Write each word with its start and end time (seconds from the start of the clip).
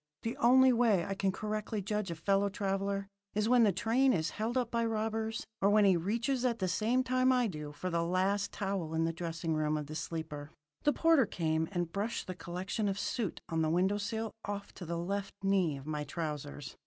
The 0.23 0.35
only 0.37 0.73
way 0.73 1.05
I 1.05 1.13
can 1.13 1.31
correctly 1.31 1.79
judge 1.79 2.09
a 2.09 2.15
fellow 2.15 2.49
traveller 2.49 3.07
is 3.35 3.47
when 3.47 3.61
the 3.61 3.71
train 3.71 4.13
is 4.13 4.31
held 4.31 4.57
up 4.57 4.71
by 4.71 4.83
robbers, 4.83 5.45
or 5.61 5.69
when 5.69 5.85
he 5.85 5.95
reaches 5.95 6.43
at 6.43 6.57
the 6.57 6.67
same 6.67 7.03
time 7.03 7.31
I 7.31 7.45
do 7.45 7.71
for 7.71 7.91
the 7.91 8.01
last 8.01 8.51
towel 8.51 8.95
in 8.95 9.05
the 9.05 9.13
dressing 9.13 9.53
room 9.53 9.77
of 9.77 9.85
the 9.85 9.93
sleeper. 9.93 10.49
The 10.85 10.93
porter 10.93 11.27
came 11.27 11.69
and 11.71 11.91
brushed 11.91 12.25
the 12.25 12.33
collection 12.33 12.89
of 12.89 12.97
soot 12.97 13.41
on 13.47 13.61
the 13.61 13.69
window 13.69 13.99
sill 13.99 14.31
off 14.43 14.73
to 14.73 14.87
the 14.87 14.97
left 14.97 15.35
knee 15.43 15.77
of 15.77 15.85
my 15.85 16.03
trousers. 16.03 16.75